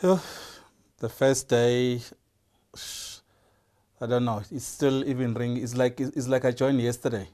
[0.00, 2.00] the first day,
[4.00, 4.42] I don't know.
[4.50, 5.58] It's still even ring.
[5.58, 7.28] It's like it's like I joined yesterday,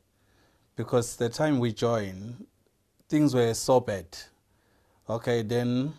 [0.74, 2.44] because the time we joined,
[3.08, 4.06] things were so bad.
[5.08, 5.94] Okay, then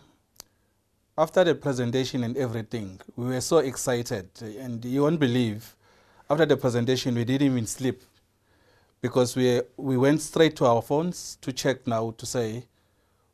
[1.16, 5.74] after the presentation and everything, we were so excited, and you won't believe,
[6.28, 8.02] after the presentation, we didn't even sleep,
[9.00, 12.66] because we we went straight to our phones to check now to say,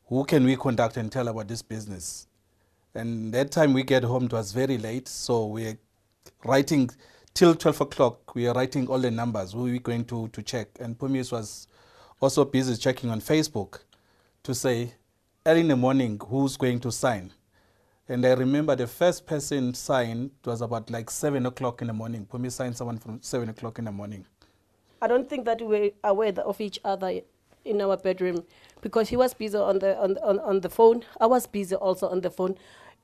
[0.05, 2.27] who can we contact and tell about this business,
[2.95, 5.77] and that time we get home it was very late, so we're
[6.45, 6.89] writing
[7.33, 10.69] till 12 o'clock, we are writing all the numbers, who we're going to, to check.
[10.79, 11.67] And Pumis was
[12.21, 13.79] also busy checking on Facebook
[14.43, 14.93] to say,
[15.45, 17.31] early in the morning, who's going to sign.
[18.07, 22.25] And I remember the first person signed, was about like 7 o'clock in the morning.
[22.31, 24.25] Pumi signed someone from 7 o'clock in the morning.
[25.01, 27.19] I don't think that we were aware of each other
[27.65, 28.45] in our bedroom
[28.81, 31.03] because he was busy on the, on, on, on the phone.
[31.19, 32.55] I was busy also on the phone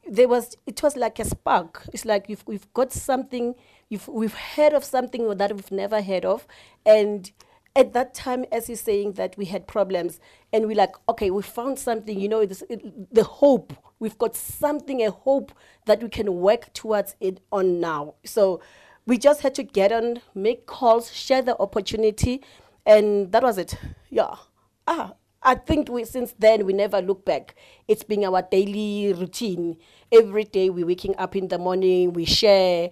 [0.08, 1.84] there was it was like a spark.
[1.94, 3.55] It's like you've, we've got something
[3.90, 6.48] you've, we've heard of something that we've never heard of.
[6.86, 7.31] And
[7.75, 10.20] at that time as he's saying that we had problems
[10.52, 13.73] and we're like okay we found something you know this, it, the hope.
[14.00, 15.52] We've got something a hope
[15.86, 18.16] that we can work towards it on now.
[18.25, 18.59] So
[19.06, 22.42] we just had to get on make calls share the opportunity
[22.86, 23.75] and that was it.
[24.09, 24.36] Yeah.
[24.88, 27.56] Ah I think we, since then we never look back.
[27.88, 29.78] It's been our daily routine.
[30.11, 32.89] Every day we're waking up in the morning, we share.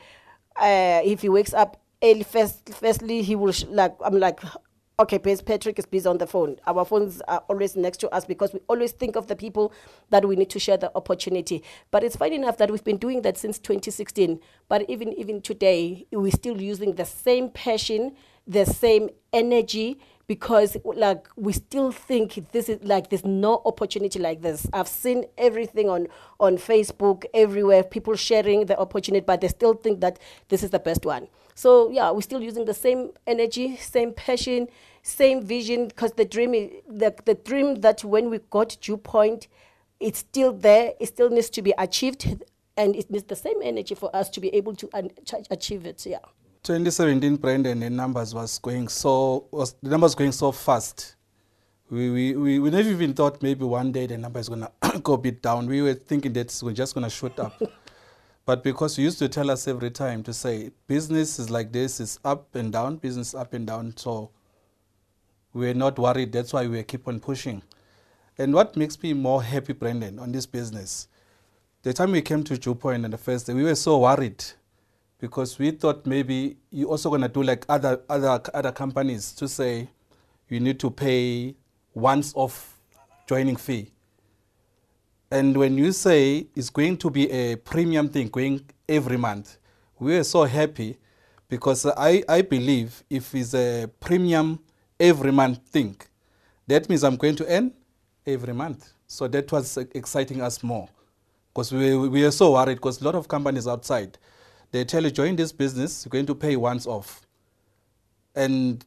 [0.56, 4.40] Uh, if he wakes up early, first, firstly he will sh- like I'm like,
[5.00, 6.58] okay, Patrick is busy on the phone.
[6.66, 9.72] Our phones are always next to us because we always think of the people
[10.10, 11.64] that we need to share the opportunity.
[11.92, 14.40] But it's fine enough that we've been doing that since 2016.
[14.68, 18.16] But even even today, we're still using the same passion,
[18.48, 24.44] the same energy because like we still think this is like there's no opportunity like
[24.44, 24.68] this.
[24.72, 26.08] I've seen everything on
[26.40, 30.78] on facebook everywhere people sharing the opportunity but they still think that this is the
[30.78, 31.28] best one.
[31.56, 34.68] So yeah we're still using the same energy same passion
[35.02, 39.48] same vision because the dream is the, the dream that when we got dew point
[40.00, 42.46] it's still there it still needs to be achieved
[42.78, 44.88] and it needs the same energy for us to be able to
[45.50, 46.20] achieve it yeah
[46.70, 51.16] 2017 Brandon the numbers was going so was the numbers going so fast.
[51.90, 54.72] We, we, we, we never even thought maybe one day the number is gonna
[55.02, 55.66] go a bit down.
[55.66, 57.60] We were thinking that we're just gonna shoot up.
[58.46, 62.00] but because you used to tell us every time to say business is like this,
[62.00, 63.98] it's up and down, business up and down.
[63.98, 64.30] So
[65.56, 66.32] we're not worried.
[66.32, 67.64] That's why we keep on pushing.
[68.38, 71.08] And what makes me more happy, Brendan, on this business,
[71.82, 74.46] the time we came to Dew Point on the first day, we were so worried
[75.20, 79.48] because we thought maybe you're also going to do like other, other, other companies to
[79.48, 79.90] say
[80.48, 81.56] you need to pay
[81.94, 82.80] once off
[83.28, 83.92] joining fee.
[85.32, 89.58] And when you say it's going to be a premium thing going every month,
[90.00, 90.98] we are so happy
[91.50, 94.60] because I, I believe if it's a premium
[95.00, 95.98] every month thing,
[96.66, 97.74] that means I'm going to earn
[98.26, 98.94] every month.
[99.06, 100.88] So that was exciting us more
[101.54, 104.18] because we, we are so worried because a lot of companies outside,
[104.72, 107.22] they tell you join this business, you're going to pay once off.
[108.36, 108.84] And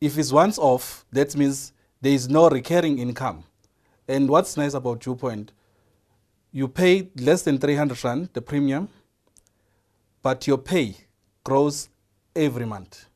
[0.00, 3.44] if it's once off, that means there is no recurring income.
[4.06, 5.52] And what's nice about Dew Point,
[6.52, 8.88] you pay less than 300 Rand, the premium,
[10.22, 10.96] but your pay
[11.44, 11.88] grows
[12.34, 13.06] every month.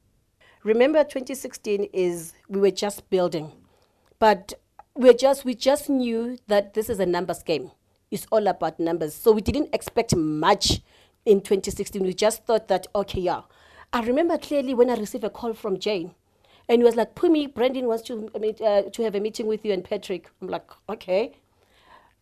[0.64, 3.50] Remember 2016 is we were just building,
[4.18, 4.54] but
[4.94, 7.70] we just we just knew that this is a numbers game.
[8.10, 9.14] It's all about numbers.
[9.14, 10.82] So we didn't expect much
[11.24, 12.02] in 2016.
[12.02, 13.42] We just thought that, okay, yeah.
[13.92, 16.14] I remember clearly when I received a call from Jane.
[16.68, 19.64] And he was like, Pumi, Brandon wants to, meet, uh, to have a meeting with
[19.64, 20.30] you and Patrick.
[20.40, 21.36] I'm like, okay.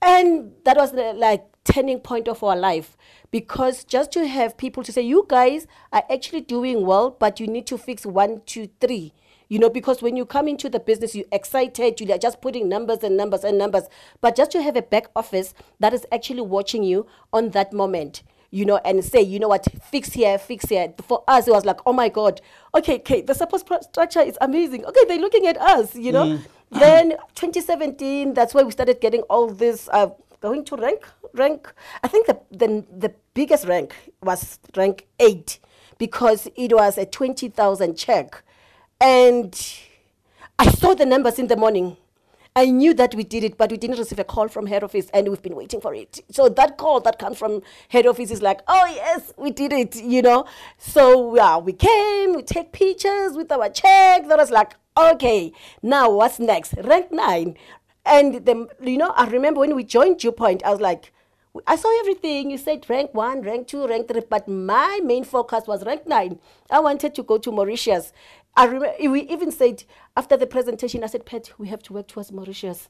[0.03, 2.97] And that was the like turning point of our life
[3.31, 7.47] because just to have people to say, you guys are actually doing well, but you
[7.47, 9.13] need to fix one, two, three.
[9.49, 13.03] You know, because when you come into the business, you're excited, you're just putting numbers
[13.03, 13.85] and numbers and numbers.
[14.21, 18.23] But just to have a back office that is actually watching you on that moment
[18.51, 20.93] you know, and say, you know what, fix here, fix here.
[21.07, 22.41] For us, it was like, oh my God,
[22.75, 24.85] okay, okay, the support structure is amazing.
[24.85, 26.25] Okay, they're looking at us, you know.
[26.25, 26.47] Mm.
[26.73, 29.89] Then 2017, that's where we started getting all this.
[29.93, 30.11] Uh,
[30.41, 31.73] going to rank, rank.
[32.03, 35.59] I think the, the the biggest rank was rank eight
[35.99, 38.43] because it was a 20,000 check,
[39.01, 39.55] and
[40.59, 41.97] I saw the numbers in the morning.
[42.57, 45.09] I knew that we did it, but we didn't receive a call from head office,
[45.15, 46.21] and we've been waiting for it.
[46.31, 49.97] So that call that comes from head office is like, oh yes, we did it,
[49.97, 50.47] you know.
[50.77, 54.27] So yeah, we came, we take pictures with our check.
[54.27, 55.53] That was like, okay,
[55.83, 56.75] now what's next?
[56.83, 57.57] Rank nine,
[58.05, 61.13] and the, you know, I remember when we joined Dew Point, I was like,
[61.67, 62.51] I saw everything.
[62.51, 66.39] You said rank one, rank two, rank three, but my main focus was rank nine.
[66.71, 68.13] I wanted to go to Mauritius.
[68.57, 69.85] I remember we even said
[70.17, 72.89] after the presentation, I said, Pat, we have to work towards Mauritius.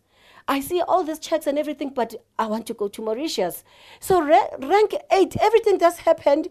[0.49, 3.63] I see all these checks and everything, but I want to go to Mauritius.
[4.01, 6.49] So ra- rank eight, everything just happened.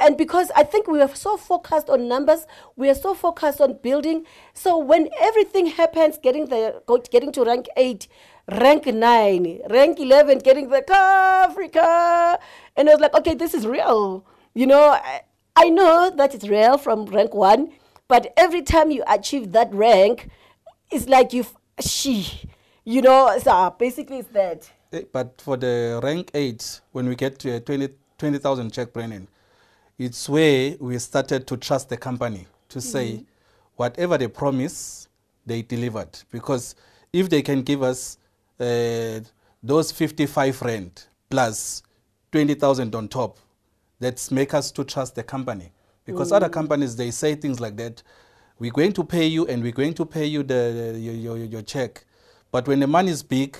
[0.00, 2.46] And because I think we were so focused on numbers,
[2.76, 4.26] we are so focused on building.
[4.54, 6.80] So when everything happens, getting the
[7.10, 8.06] getting to rank eight,
[8.48, 12.38] rank nine, rank eleven, getting the Africa,
[12.76, 14.24] and I was like, okay, this is real.
[14.54, 15.22] You know, I,
[15.56, 17.72] I know that it's real from rank one,
[18.08, 20.28] but every time you achieve that rank,
[20.90, 22.26] it's like you've she,
[22.84, 23.38] you know.
[23.42, 24.70] So basically, it's that.
[24.92, 27.88] Eh, But for the rank eight, when we get to a 20
[28.18, 29.28] 20,000 check Brennan,
[29.98, 33.24] it's where we started to trust the company to say
[33.76, 35.06] whatever they promise,
[35.46, 36.18] they delivered.
[36.32, 36.74] Because
[37.12, 38.18] if they can give us
[38.58, 39.20] uh,
[39.62, 41.82] those 55 rand plus
[42.32, 43.38] 20,000 on top,
[44.00, 45.70] that's make us to trust the company.
[46.08, 46.52] Because other mm.
[46.52, 48.02] companies, they say things like that,
[48.58, 51.62] we're going to pay you and we're going to pay you the, your, your, your
[51.62, 52.02] check.
[52.50, 53.58] But when the money is big,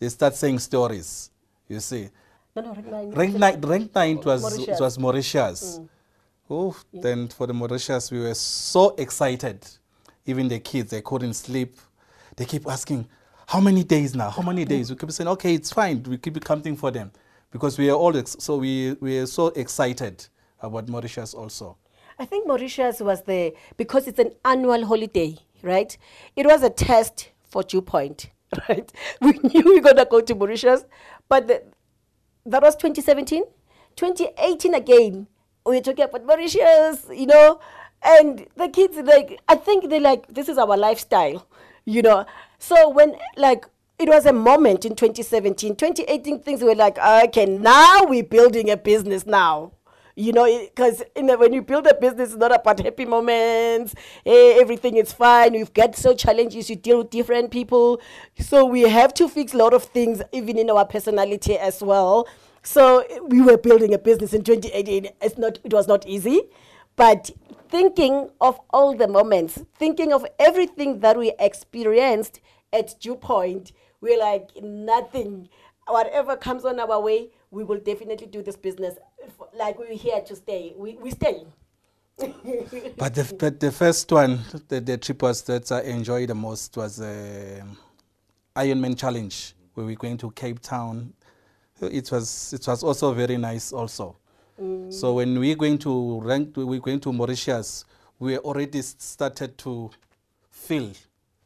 [0.00, 1.30] they start saying stories,
[1.68, 2.08] you see.
[2.56, 3.10] No, no, rank nine.
[3.12, 4.80] Rank nine, rank nine it was Mauritius.
[4.80, 5.80] it was Mauritius.
[6.50, 9.64] Oh, then for the Mauritius, we were so excited.
[10.26, 11.76] Even the kids, they couldn't sleep.
[12.34, 13.06] They keep asking,
[13.46, 14.30] "How many days now?
[14.30, 17.12] How many days?" We keep saying, "Okay, it's fine." We keep counting for them
[17.52, 20.26] because we are all ex- so we we are so excited
[20.60, 21.76] about Mauritius also.
[22.18, 25.96] I think Mauritius was the because it's an annual holiday, right?
[26.36, 28.30] It was a test for Dew Point,
[28.68, 28.90] right?
[29.20, 30.84] We knew we were gonna go to Mauritius,
[31.28, 31.62] but the,
[32.46, 33.42] that was 2017.
[33.96, 35.26] 2018 again,
[35.66, 37.60] we were talking about Mauritius, you know,
[38.02, 41.46] and the kids like I think they like this is our lifestyle,
[41.84, 42.26] you know.
[42.58, 43.66] So when like
[43.98, 48.76] it was a moment in 2017, 2018 things were like okay now we're building a
[48.76, 49.72] business now
[50.16, 53.94] you know because when you build a business it's not about happy moments.
[54.24, 55.54] Eh, everything is fine.
[55.54, 56.70] You've got so challenges.
[56.70, 58.00] You deal with different people.
[58.38, 62.28] So we have to fix a lot of things even in our personality as well.
[62.62, 66.42] So eh, we were building a business in 2018 it's not it was not easy.
[66.96, 67.30] But
[67.68, 72.40] thinking of all the moments thinking of everything that we experienced
[72.72, 75.48] at dew point we're like nothing.
[75.88, 78.96] Whatever comes on our way we will definitely do this business
[79.56, 81.44] Like we're here to stay we, we stay
[82.96, 86.76] But the, but the first one, the, the trip was that I enjoyed the most
[86.76, 87.76] was um
[88.54, 91.12] Ironman Challenge, where we're going to Cape Town.
[91.80, 94.16] It was it was also very nice also.
[94.60, 94.92] Mm.
[94.92, 97.84] So when we're going to rank, we're going to Mauritius,
[98.20, 99.90] we already started to
[100.50, 100.92] feel,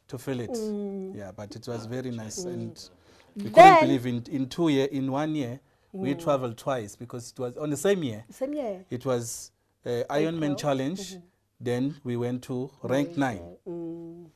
[0.07, 0.51] to feel it.
[0.51, 1.15] Mm.
[1.17, 2.53] Yeah, but it was very nice, mm.
[2.53, 2.89] and
[3.35, 5.59] we couldn't believe in in two year, in one year,
[5.91, 6.23] we mm.
[6.23, 8.23] traveled twice because it was on the same year.
[8.29, 9.51] same year It was
[9.85, 10.99] uh, Ironman Challenge.
[10.99, 11.19] Mm-hmm.
[11.61, 13.41] Then we went to rank nine.
[13.67, 14.27] Mm.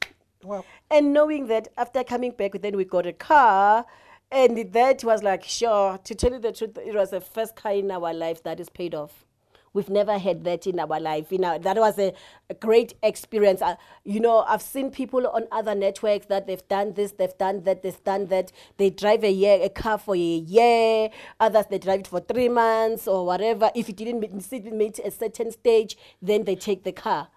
[0.43, 0.65] Wow.
[0.91, 3.85] and knowing that after coming back then we got a car
[4.29, 7.71] and that was like sure to tell you the truth it was the first car
[7.71, 9.25] in our life that is paid off
[9.73, 11.31] we've never had that in our life.
[11.31, 12.13] You know that was a,
[12.49, 13.61] a great experience.
[13.61, 17.63] Uh, you know i've seen people on other networks that they've done this they've done
[17.63, 18.51] that they've done that.
[18.77, 21.09] They drive a year a car for a year.
[21.39, 23.71] Others they drive it for three months or whatever.
[23.75, 27.29] If it didn't meet, meet a certain stage then they take the car.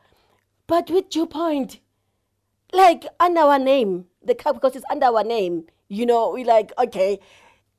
[0.66, 1.80] But with your Point,
[2.72, 5.66] like under our name, the car because it's under our name.
[5.88, 7.20] You know, we like okay,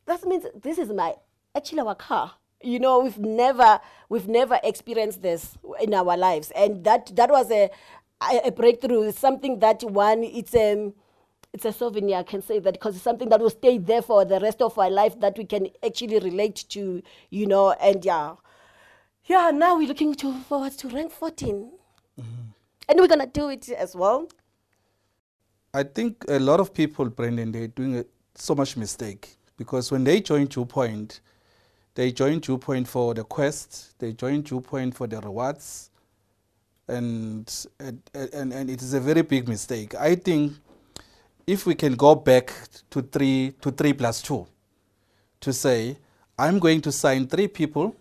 [0.05, 1.15] that means this is my
[1.55, 2.35] actually our car.
[2.61, 7.51] You know, we've never we've never experienced this in our lives, and that that was
[7.51, 7.69] a
[8.21, 9.03] a breakthrough.
[9.03, 10.91] It's something that one it's a
[11.53, 12.17] it's a souvenir.
[12.17, 14.77] I can say that because it's something that will stay there for the rest of
[14.77, 17.01] our life that we can actually relate to.
[17.29, 18.35] You know, and yeah,
[19.25, 19.51] yeah.
[19.51, 21.71] Now we're looking to forward to rank 14
[22.19, 22.25] mm-hmm.
[22.89, 24.27] and we're gonna do it as well.
[25.73, 30.03] I think a lot of people, Brendan, they're doing a, so much mistake because when
[30.03, 31.21] they join Dew Point,
[31.97, 35.89] they join Dew Point for the quest, they join Dew Point for the rewards,
[36.87, 39.95] and and, and and it is a very big mistake.
[39.95, 40.53] I think
[41.47, 42.53] if we can go back
[42.91, 44.45] to three to three plus two,
[45.41, 45.97] to say
[46.37, 47.95] I'm going to sign three people,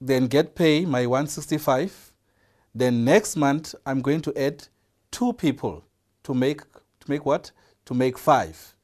[0.00, 2.12] then get pay my 165
[2.76, 4.66] then next month i'm going to add
[5.10, 5.84] two people
[6.24, 6.60] to make
[7.04, 7.50] to make what?
[7.86, 8.74] To make five.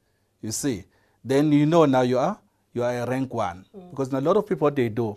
[0.42, 0.84] You see?
[1.24, 2.38] Then you know now you are
[2.74, 5.16] you are a rank one because a lot of people they do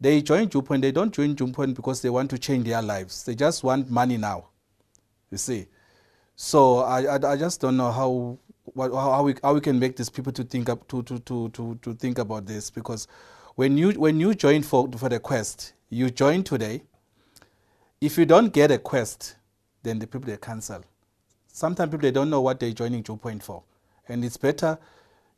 [0.00, 3.34] they join Jupo they don't join Jupo because they want to change their lives they
[3.34, 4.46] just want money now
[5.30, 5.66] you see
[6.34, 8.38] so i i, I just don't know how
[8.74, 11.48] what, how we how we can make these people to think up to to to
[11.50, 13.06] to, to think about this because
[13.56, 16.82] when you when you join for for the quest, you join today.
[18.00, 19.36] If you don't get a quest,
[19.82, 20.84] then the people they cancel.
[21.48, 23.62] Sometimes people they don't know what they're joining Dew for,
[24.08, 24.78] and it's better.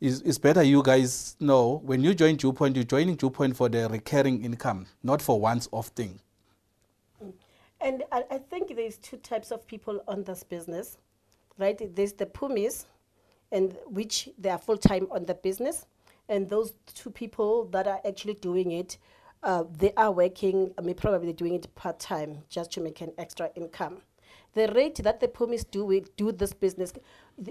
[0.00, 3.56] It's, it's better you guys know when you join Dew Point, you're joining Dew Point
[3.56, 6.20] for the recurring income, not for once-off thing.
[7.80, 10.98] And I, I think there's two types of people on this business,
[11.58, 11.80] right?
[11.96, 12.86] There's the pumis,
[13.50, 15.86] and which they are full time on the business,
[16.28, 18.98] and those two people that are actually doing it,
[19.42, 20.72] uh, they are working.
[20.78, 24.02] I mean, probably doing it part time just to make an extra income.
[24.54, 26.92] The rate that the pumis do do this business,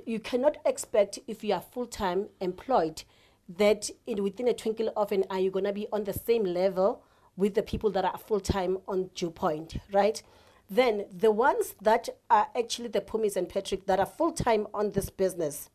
[0.05, 3.03] you cannot expect if you are full time employed
[3.49, 7.01] that in within a twinkle of an eye you're gonna be on the same level
[7.37, 10.21] with the people that are full time on Dew Point, right?
[10.69, 14.91] Then the ones that are actually the Pumis and Patrick that are full time on
[14.91, 15.69] this business,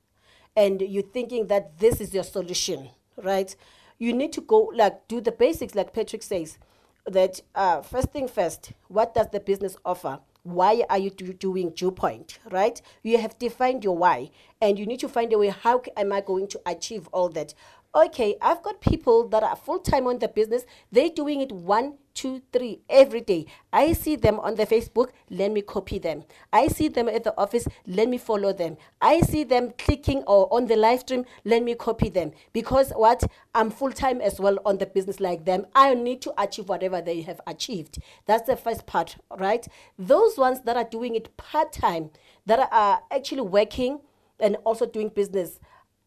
[0.54, 3.54] and you're thinking that this is your solution, right?
[3.98, 6.58] You need to go like do the basics, like Patrick says.
[7.04, 10.20] That uh, first thing first, what does the business offer?
[10.44, 12.82] Why are you do, doing Dew Point, right?
[13.02, 14.30] You have defined your why,
[14.60, 15.48] and you need to find a way.
[15.50, 17.54] How am I going to achieve all that?
[17.94, 20.64] Okay, I've got people that are full time on the business.
[20.90, 23.46] They're doing it one, two, three every day.
[23.72, 25.10] I see them on the Facebook.
[25.28, 26.24] Let me copy them.
[26.52, 27.68] I see them at the office.
[27.86, 28.78] Let me follow them.
[29.00, 31.26] I see them clicking or on the live stream.
[31.44, 35.44] Let me copy them because what I'm full time as well on the business like
[35.44, 35.66] them.
[35.74, 37.98] I need to achieve whatever they have achieved.
[38.26, 39.66] That's the first part, right?
[39.98, 42.10] Those ones that are doing it part time,
[42.46, 44.00] that are actually working
[44.40, 45.60] and also doing business,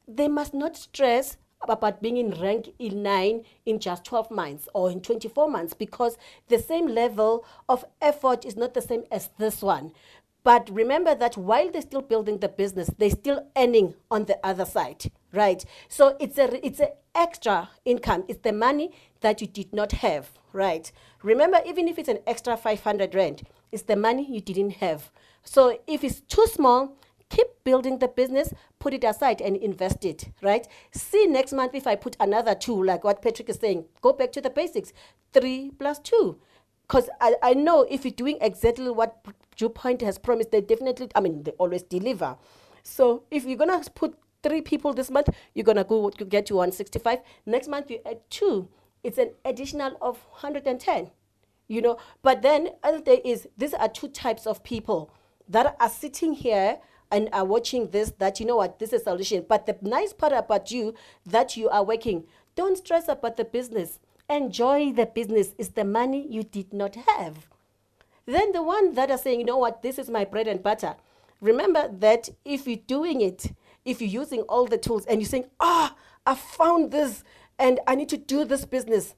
[0.08, 4.92] they must not stress about being in rank in nine in just 12 months or
[4.92, 9.62] in 24 months because the same level of effort is not the same as this
[9.62, 9.92] one.
[10.44, 14.66] But remember that while they're still building the business, they're still earning on the other
[14.66, 15.66] side, right?
[15.90, 18.26] So it's a it's an extra income.
[18.28, 20.92] It's the money that you did not have, right?
[21.24, 25.10] Remember, even if it's an extra 500 rand, it's the money you didn't have.
[25.44, 26.96] So if it's too small,
[27.30, 30.68] keep building the business, put it aside and invest it, right?
[30.92, 34.32] See next month if I put another two, like what Patrick is saying, go back
[34.34, 34.94] to the basics.
[35.34, 36.40] Three plus two.
[36.88, 41.10] Because I, I know if you're doing exactly what Dew Point has promised, they definitely,
[41.16, 42.38] I mean, they always deliver.
[42.84, 46.26] So if you're going to put three people this month, you're going to go to
[46.26, 47.20] get to 165.
[47.48, 48.70] Next month, you add two.
[49.04, 51.12] It's an additional of 110
[51.68, 55.12] you know but then other day is these are two types of people
[55.48, 56.78] that are sitting here
[57.12, 59.46] and are watching this that you know what this is a solution.
[59.48, 60.94] But the nice part about you
[61.26, 64.00] that you are working don't stress about the business.
[64.30, 65.54] Enjoy the business.
[65.58, 67.48] Is the money you did not have.
[68.26, 70.96] Then the one that are saying you know what this is my bread and butter.
[71.42, 75.46] Remember that if you're doing it if you're using all the tools and you're saying
[75.60, 75.96] ah
[76.26, 77.24] i found this
[77.60, 79.16] and i need to do this business.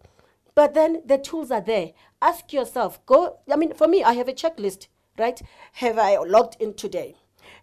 [0.58, 1.92] But then the tools are there.
[2.20, 5.40] Ask yourself, go, I mean, for me, I have a checklist, right?
[5.74, 7.16] Have I logged in today?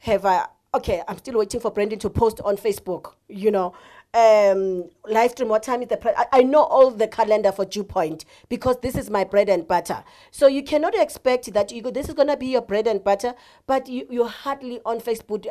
[0.04, 0.44] Have I,
[0.74, 3.72] okay, I'm still waiting for Brendan to post on Facebook, you know.
[4.12, 7.64] Um, live stream, what time is the, pre- I, I know all the calendar for
[7.64, 10.04] Dew Point because this is my bread and butter.
[10.30, 13.02] So you cannot expect that you go, this is going to be your bread and
[13.02, 13.32] butter,
[13.66, 15.46] but you, you're hardly on Facebook.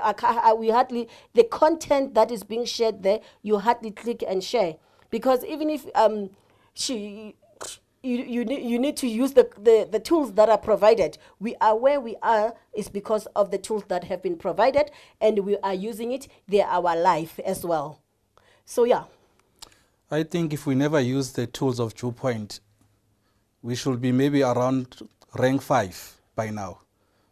[0.60, 4.76] We hardly, the content that is being shared there, you hardly click and share.
[5.10, 6.30] Because even if, um,
[6.76, 7.36] she
[8.04, 11.18] you, you, need, you need to use the, the, the tools that are provided.
[11.40, 14.92] We are where we are is because of the tools that have been provided
[15.22, 16.28] and we are using it.
[16.48, 18.02] They are our life as well.
[18.66, 19.06] So yeah,
[20.12, 22.60] I think if we never use the tools of Dew Point,
[23.62, 26.80] we should be maybe around rank five by now,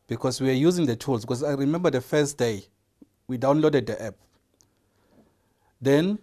[0.07, 1.21] because we are using the tools.
[1.21, 2.63] Because I remember the first day,
[3.27, 4.15] we downloaded the app.
[5.81, 6.19] Then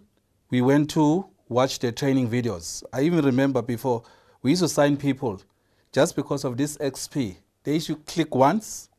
[0.49, 2.83] we went to watch the training videos.
[2.91, 4.03] I even remember before
[4.41, 5.41] we used to sign people
[5.91, 7.35] just because of this XP.
[7.63, 8.89] They should click once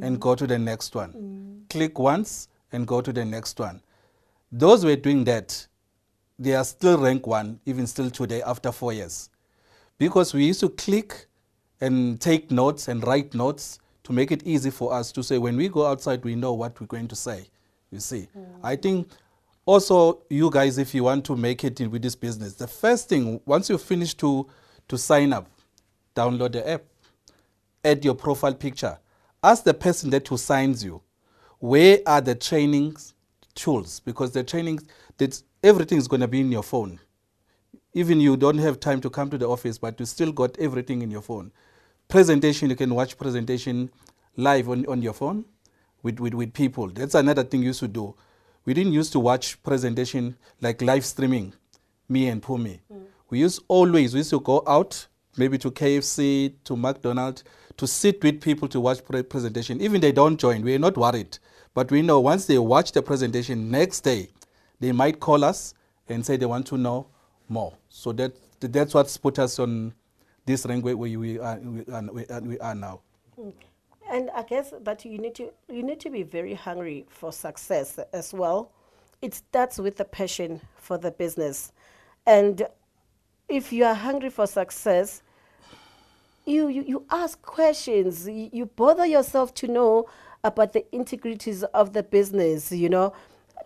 [0.00, 1.64] and go to the next one.
[1.70, 3.80] Click once and go to the next one.
[4.50, 5.66] Those who are doing that,
[6.38, 9.30] they are still rank one, even still today after four years.
[9.98, 11.26] Because we used to click
[11.80, 15.56] and take notes and write notes to make it easy for us to say when
[15.56, 17.46] we go outside, we know what we're going to say.
[17.90, 18.46] You see, mm.
[18.62, 19.08] I think
[19.64, 23.08] also you guys, if you want to make it in with this business, the first
[23.08, 24.48] thing once you finish to
[24.92, 25.48] to sign up,
[26.14, 26.82] download the app,
[27.82, 28.98] add your profile picture,
[29.42, 31.00] ask the person that who signs you,
[31.60, 33.14] where are the trainings
[33.54, 34.00] tools?
[34.00, 34.84] Because the trainings,
[35.16, 37.00] that everything is going to be in your phone.
[37.94, 41.00] Even you don't have time to come to the office, but you still got everything
[41.00, 41.52] in your phone.
[42.08, 43.90] Presentation, you can watch presentation
[44.36, 45.46] live on, on your phone
[46.02, 46.88] with, with, with people.
[46.88, 48.14] That's another thing you should do.
[48.66, 51.54] we didn't used to watch presentation like live streaming,
[52.10, 52.80] me and Pumi.
[52.92, 53.06] Mm.
[53.32, 55.06] We used always, we used to go out,
[55.38, 57.44] maybe to KFC, to McDonald's,
[57.78, 59.80] to sit with people to watch pre- presentation.
[59.80, 61.38] Even they don't join, we're not worried.
[61.72, 64.28] But we know once they watch the presentation next day,
[64.80, 65.72] they might call us
[66.10, 67.06] and say they want to know
[67.48, 67.72] more.
[67.88, 69.94] So that that's what's put us on
[70.44, 73.00] this rank where we, are, we, are, we are- now.
[73.40, 73.54] Mm.
[74.10, 77.98] And I guess that you need to you need to be very hungry for success
[78.12, 78.72] as well.
[79.22, 81.72] It starts with the passion for the business,
[82.26, 82.66] and
[83.52, 85.22] if you are hungry for success,
[86.46, 88.26] you you, you ask questions.
[88.26, 90.08] You, you bother yourself to know
[90.42, 92.72] about the integrities of the business.
[92.72, 93.12] You know,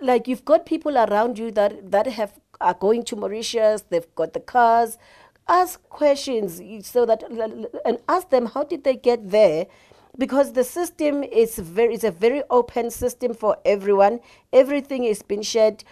[0.00, 3.82] like you've got people around you that that have are going to Mauritius.
[3.88, 4.98] They've got the cars.
[5.48, 7.22] Ask questions so that
[7.84, 9.66] and ask them how did they get there
[10.18, 14.20] because the system is very it's a very open system for everyone.
[14.52, 15.84] Everything is been shared.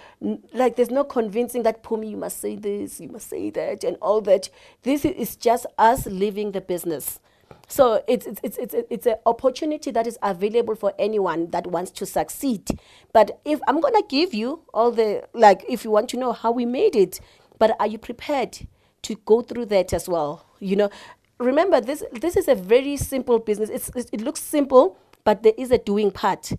[0.52, 3.97] Like there's no convincing that Pumi you must say this you must say that and
[4.00, 4.50] all that.
[4.83, 7.21] This is just us living the business.
[7.69, 11.90] So it's it's it's it's, it's an opportunity that is available for anyone that wants
[11.93, 12.78] to succeed.
[13.12, 16.33] But if i'm going to give you all the like if you want to know
[16.33, 17.21] how we made it
[17.59, 18.66] but are you prepared
[19.04, 20.47] to go through that as well.
[20.59, 20.90] You know,
[21.38, 23.70] remember this this is a very simple business.
[23.70, 26.52] It's, it, looks simple, but there is a doing part.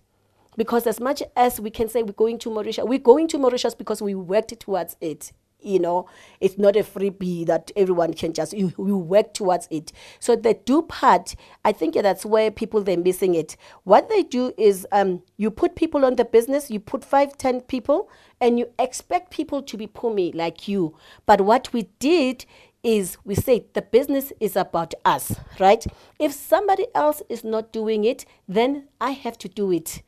[0.56, 3.74] Because as much as we can say we're going to Mauritius, we're going to Mauritius
[3.74, 5.32] because we worked towards it.
[5.60, 6.08] You know,
[6.40, 9.90] it's not a freebie that everyone can just you, we work towards it.
[10.20, 13.56] So the do part, I think that's where people they're missing it.
[13.84, 17.62] What they do is um, you put people on the business, you put five, ten
[17.62, 18.08] people,
[18.40, 20.94] and you expect people to be pumi like you.
[21.24, 22.44] But what we did
[22.86, 25.86] is we say the business is about us, right?
[26.20, 30.02] If somebody else is not doing it, then I have to do it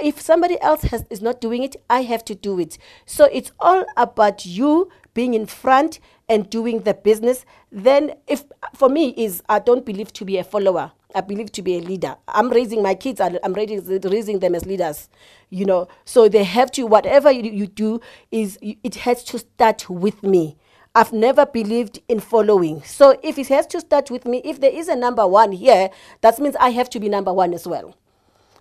[0.00, 2.78] if somebody else has, is not doing it, I have to do it.
[3.06, 7.46] So it's all about you being in front and doing the business.
[7.70, 10.92] Then, if for me is I don't believe to be a follower.
[11.14, 12.16] I believe to be a leader.
[12.28, 13.20] I'm raising my kids.
[13.20, 15.08] I'm raising, raising them as leaders.
[15.50, 16.84] You know, so they have to.
[16.86, 18.00] Whatever you, you do
[18.32, 20.56] is it has to start with me.
[20.96, 22.82] I've never believed in following.
[22.84, 25.90] So if it has to start with me, if there is a number one here,
[26.20, 27.96] that means I have to be number one as well.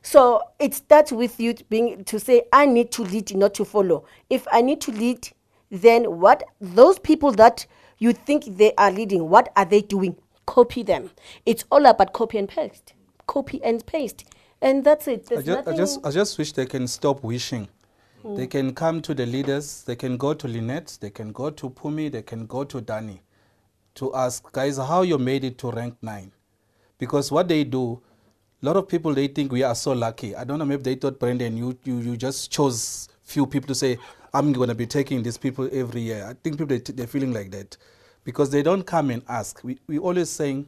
[0.02, 4.06] So it starts with you being to say, I need to lead, not to follow.
[4.30, 5.30] If I need to lead,
[5.70, 7.68] then what those people that
[8.00, 10.16] you think they are leading, what are they doing?
[10.48, 11.12] Copy them.
[11.46, 12.94] It's all about copy and paste.
[13.28, 14.26] Copy and paste.
[14.60, 15.28] And that's it.
[15.32, 17.68] I just, I just, I just wish they can stop wishing.
[18.24, 18.52] They mm.
[18.52, 19.84] can come to the leaders.
[19.84, 20.98] They can go to Lynette.
[21.02, 22.10] They can go to Pumi.
[22.10, 23.22] They can go to Danny,
[23.96, 26.32] to ask guys how you made it to rank nine,
[26.98, 28.02] because what they do,
[28.62, 30.36] a lot of people they think we are so lucky.
[30.36, 30.66] I don't know.
[30.66, 33.98] Maybe they thought Brendan, you you, you just chose few people to say
[34.34, 36.26] I'm going to be taking these people every year.
[36.26, 37.78] I think people they they're feeling like that,
[38.24, 39.62] because they don't come and ask.
[39.64, 40.68] We we always saying,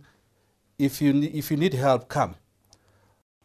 [0.77, 2.35] if you if you need help, come.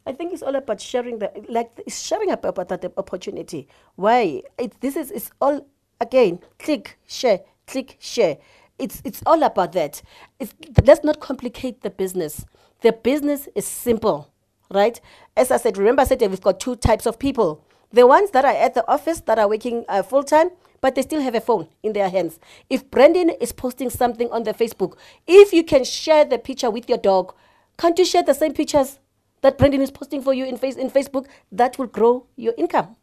[0.07, 3.69] I think it's all about sharing the like it's sharing about, about that opportunity.
[3.97, 4.43] Why?
[4.59, 5.67] It, this is it's all
[6.01, 8.39] again click share click share.
[8.79, 10.03] It's it's all about that.
[10.39, 12.47] It's, let's not complicate the business.
[12.81, 14.33] The business is simple,
[14.71, 14.99] right?
[15.37, 17.65] As I said, remember I said that we've got two types of people.
[17.93, 21.03] The ones that are at the office that are working uh, full time, but they
[21.03, 22.39] still have a phone in their hands.
[22.71, 26.89] If Brendan is posting something on the Facebook, if you can share the picture with
[26.89, 27.35] your dog,
[27.77, 29.00] can't you share the same pictures
[29.43, 31.27] that Brendan is posting for you in face in Facebook?
[31.53, 32.97] That will grow your income.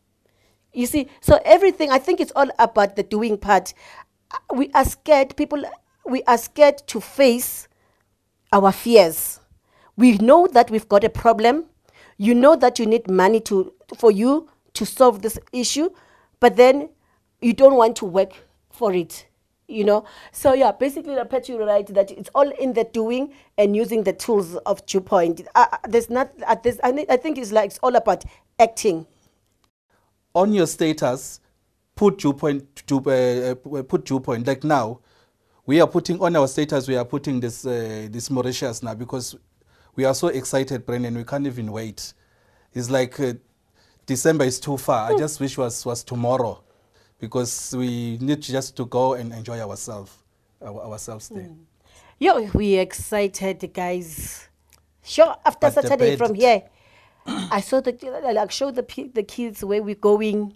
[0.73, 3.73] You see, so everything, I think it's all about the doing part.
[4.53, 5.63] We are scared, people,
[6.05, 7.67] we are scared to face
[8.51, 9.39] our fears.
[9.95, 11.65] We know that we've got a problem.
[12.17, 15.89] You know that you need money to, for you to solve this issue,
[16.39, 16.89] but then
[17.41, 18.33] you don't want to work
[18.69, 19.26] for it.
[19.69, 23.33] You know, so yeah, basically, the pet you're right that it's all in the doing
[23.57, 25.41] and using the tools of Dew Point.
[25.55, 28.23] Uh, uh, there's not, uh, there's, I, think- I think it's like it's all about
[28.59, 29.05] acting.
[30.33, 31.41] on your status,
[31.95, 34.47] put Dew Point to uh, uh, put Dew Point.
[34.47, 35.01] Like now,
[35.65, 36.87] we are putting on our status.
[36.87, 39.35] We are putting this uh, this Mauritius now because
[39.97, 41.15] we are so excited, Brendan.
[41.17, 42.13] We can't even wait.
[42.73, 43.33] It's like uh,
[44.05, 45.11] December is too far.
[45.11, 46.63] I just wish was was tomorrow,
[47.19, 50.11] because we need just to go and enjoy ourselves,
[50.61, 51.43] our, ourselves there.
[51.43, 51.63] Hmm.
[52.19, 54.47] Yo, we excited, guys.
[55.03, 56.63] Sure, after Saturday from here,
[57.25, 57.95] I saw the
[58.33, 60.53] like show the the kids where we're going.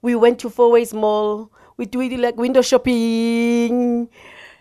[0.00, 1.50] We went to Fourways Mall.
[1.76, 4.08] We doing like window shopping.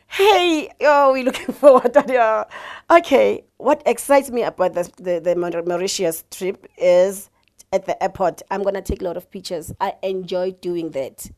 [0.07, 2.97] Hey, oh, we're looking forward to it.
[2.97, 7.29] Okay, what excites me about the the, the Mauritius trip is
[7.73, 9.73] at the airport, I'm gonna take a lot of pictures.
[9.79, 11.29] I enjoy doing that.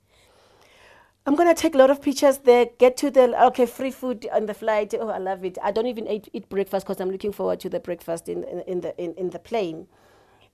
[1.26, 2.68] I'm gonna take a lot of pictures there.
[2.80, 4.94] Get to the okay free food on the flight.
[5.00, 5.58] Oh, I love it.
[5.64, 8.82] I don't even eat, eat breakfast because I'm looking forward to the breakfast in in,
[8.82, 9.88] the in, in the plane.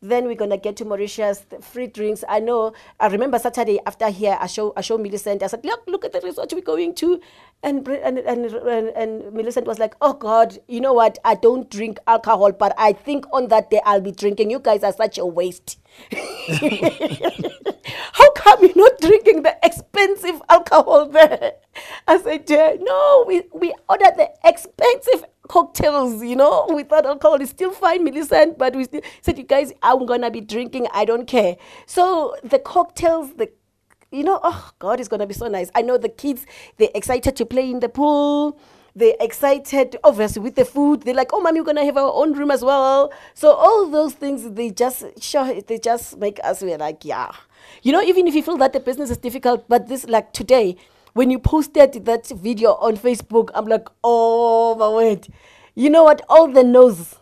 [0.01, 2.23] Then we're gonna get to Mauritius, free drinks.
[2.29, 2.73] I know.
[2.99, 5.41] I remember Saturday after here, I show I show Millicent.
[5.41, 7.19] I said, look, look at the resort we're going to,
[7.63, 11.17] and and and and, and Millicent was like, oh God, you know what?
[11.25, 14.51] I don't drink alcohol, but I think on that day I'll be drinking.
[14.51, 15.79] You guys are such a waste.
[18.13, 21.53] How come you're not drinking the expensive alcohol there?
[22.07, 27.41] I said, yeah, no, we, we ordered the expensive cocktails, you know, without alcohol.
[27.41, 31.05] It's still fine, Millicent, but we still said, you guys, I'm gonna be drinking, I
[31.05, 31.57] don't care.
[31.85, 33.49] So the cocktails, the
[34.11, 35.69] you know, oh God, it's gonna be so nice.
[35.75, 36.45] I know the kids,
[36.77, 38.59] they're excited to play in the pool.
[38.95, 41.03] They're excited, obviously, with the food.
[41.03, 44.13] They're like, "Oh, mommy, we're gonna have our own room as well." So all those
[44.13, 45.05] things, they just
[45.67, 47.31] they just make us we're like, yeah,
[47.83, 48.01] you know.
[48.01, 50.75] Even if you feel that the business is difficult, but this, like today,
[51.13, 55.27] when you posted that video on Facebook, I'm like, oh my word,
[55.75, 56.21] you know what?
[56.29, 57.15] All the no's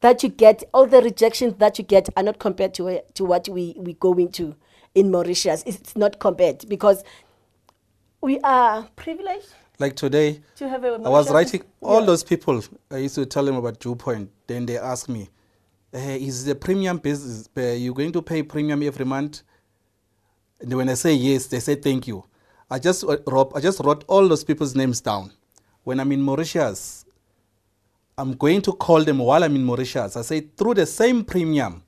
[0.00, 3.24] that you get, all the rejections that you get, are not compared to uh, to
[3.24, 4.54] what we we going to
[4.94, 5.62] in Mauritius.
[5.66, 7.02] It's not compared because
[8.20, 9.48] we are privileged
[9.80, 10.94] Like today, to have a.
[11.04, 12.06] I was writing all Yeah.
[12.06, 12.60] those people.
[12.90, 14.28] I used to tell them about Dew Point.
[14.48, 15.28] Then they ask me,
[15.92, 17.48] eh, "Is the premium business?
[17.56, 19.42] Uh, you going to pay premium every month?"
[20.60, 22.24] And when I say yes, they say thank you.
[22.70, 25.32] I just uh, wrote, I just wrote all those people's names down.
[25.84, 27.04] When I'm in Mauritius,
[28.16, 30.16] I'm going to call them while I'm in Mauritius.
[30.16, 31.82] I say through the same premium,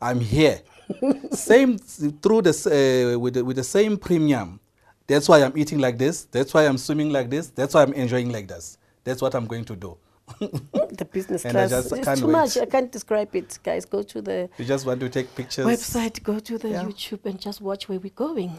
[0.00, 0.60] I'm here.
[1.32, 4.60] same through the uh, with the, with the same premium.
[5.06, 6.24] That's why I'm eating like this.
[6.24, 7.48] That's why I'm swimming like this.
[7.48, 8.78] That's why I'm enjoying like this.
[9.04, 9.96] That's what I'm going to do.
[10.40, 11.72] The business class.
[11.72, 12.32] it's too wait.
[12.32, 12.56] much.
[12.58, 13.84] I can't describe it, guys.
[13.84, 15.66] Go to the You just want to take pictures.
[15.66, 16.84] website, go to the Yeah.
[16.84, 18.52] YouTube, and just watch where we're going.